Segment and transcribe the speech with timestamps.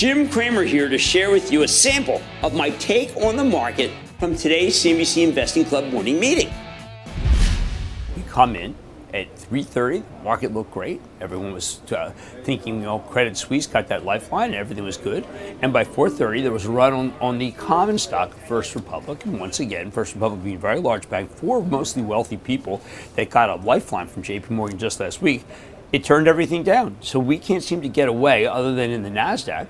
[0.00, 3.90] Jim Cramer here to share with you a sample of my take on the market
[4.18, 6.50] from today's CNBC Investing Club morning meeting.
[8.16, 8.74] We come in
[9.12, 11.02] at 3:30, the market looked great.
[11.20, 12.12] Everyone was uh,
[12.44, 15.26] thinking, you know, Credit Suisse got that lifeline, everything was good.
[15.60, 19.26] And by 4:30, there was a run on, on the common stock of First Republic,
[19.26, 22.80] and once again, First Republic being a very large bank, for mostly wealthy people
[23.16, 24.54] that got a lifeline from J.P.
[24.54, 25.44] Morgan just last week.
[25.92, 26.96] It turned everything down.
[27.00, 29.66] So we can't seem to get away, other than in the Nasdaq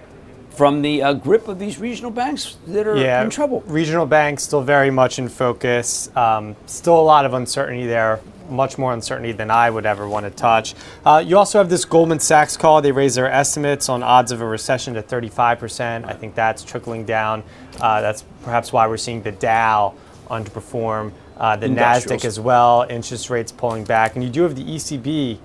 [0.50, 3.62] from the uh, grip of these regional banks that are yeah, in trouble.
[3.66, 6.14] Regional banks still very much in focus.
[6.16, 8.20] Um, still a lot of uncertainty there.
[8.48, 10.74] Much more uncertainty than I would ever want to touch.
[11.06, 12.82] Uh, you also have this Goldman Sachs call.
[12.82, 16.04] They raised their estimates on odds of a recession to 35%.
[16.04, 17.44] I think that's trickling down.
[17.80, 19.94] Uh, that's perhaps why we're seeing the Dow
[20.28, 22.86] underperform, uh, the Nasdaq as well.
[22.90, 25.38] Interest rates pulling back, and you do have the ECB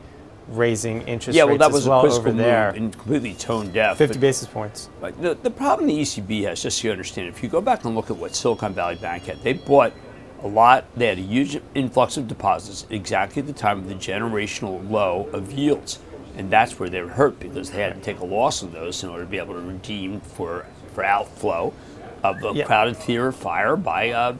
[0.47, 2.69] raising interest yeah, well, that was well a over there.
[2.69, 3.97] and completely tone deaf.
[3.97, 4.89] 50 basis points.
[5.01, 7.83] But the, the problem the ECB has, just so you understand, if you go back
[7.85, 9.93] and look at what Silicon Valley Bank had, they bought
[10.41, 13.95] a lot, they had a huge influx of deposits exactly at the time of the
[13.95, 15.99] generational low of yields.
[16.37, 19.03] And that's where they were hurt because they had to take a loss on those
[19.03, 21.73] in order to be able to redeem for, for outflow
[22.23, 22.65] of a yeah.
[22.65, 24.35] crowded theater fire by uh,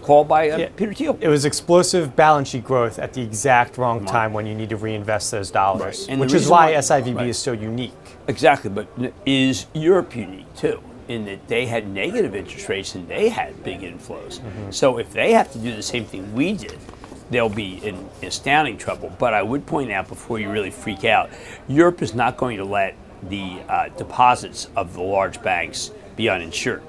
[0.00, 0.68] call by uh, yeah.
[0.76, 1.18] Peter Thiel.
[1.20, 4.76] It was explosive balance sheet growth at the exact wrong time when you need to
[4.76, 6.18] reinvest those dollars, right.
[6.18, 7.28] which is why, why SIVB right.
[7.28, 7.92] is so unique.
[8.28, 8.88] Exactly, but
[9.26, 10.82] is Europe unique too?
[11.08, 14.38] In that they had negative interest rates and they had big inflows.
[14.38, 14.70] Mm-hmm.
[14.70, 16.78] So if they have to do the same thing we did,
[17.30, 19.12] they'll be in astounding trouble.
[19.18, 21.30] But I would point out before you really freak out,
[21.68, 22.94] Europe is not going to let
[23.28, 26.82] the uh, deposits of the large banks be uninsured.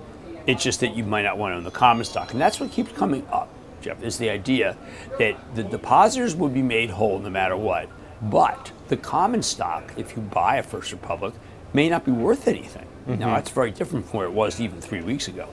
[0.48, 2.32] It's just that you might not want to own the common stock.
[2.34, 3.50] And that's what keeps coming up,
[3.82, 4.78] Jeff, is the idea
[5.20, 7.90] that the depositors would be made whole no matter what.
[8.22, 11.34] But the common stock, if you buy a First Republic,
[11.74, 12.88] may not be worth anything.
[13.08, 13.20] Mm-hmm.
[13.20, 15.48] Now, that's very different from where it was even three weeks ago.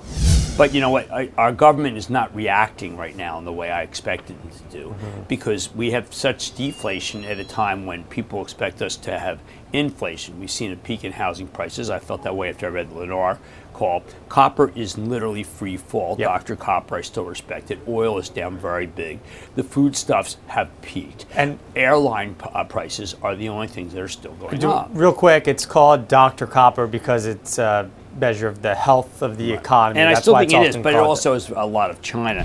[0.59, 1.09] But you know what?
[1.39, 4.89] Our government is not reacting right now in the way I expected it to do
[4.89, 5.23] mm-hmm.
[5.29, 9.39] because we have such deflation at a time when people expect us to have
[9.73, 10.41] inflation.
[10.41, 11.91] We've seen a peak in housing prices.
[11.91, 13.39] I felt that way after I read the Lennar
[13.79, 14.03] call.
[14.29, 16.17] Copper is literally free fall.
[16.19, 16.29] Yep.
[16.29, 16.57] Dr.
[16.57, 17.79] Copper, I still respect it.
[17.87, 19.21] Oil is down very big.
[19.55, 21.27] The foodstuffs have peaked.
[21.35, 24.91] And airline p- uh, prices are the only things that are still going up.
[24.93, 26.47] Real quick, it's called Dr.
[26.47, 29.61] Copper because it's a measure of the health of the right.
[29.61, 30.01] economy.
[30.01, 32.45] And That's I still think it is, but it also is a lot of China.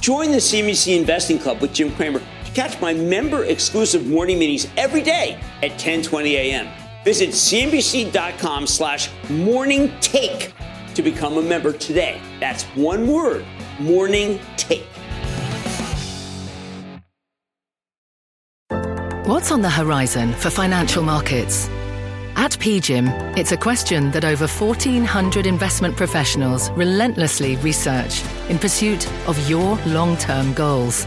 [0.00, 4.66] Join the CNBC Investing Club with Jim Cramer to catch my member exclusive morning meetings
[4.76, 6.68] every day at 10:20 a.m.
[7.04, 10.54] Visit cnbc.com slash morning take
[10.94, 12.20] to become a member today.
[12.40, 13.44] That's one word,
[13.78, 14.86] morning take.
[19.26, 21.68] What's on the horizon for financial markets?
[22.36, 29.48] At PGIM, it's a question that over 1,400 investment professionals relentlessly research in pursuit of
[29.48, 31.06] your long term goals.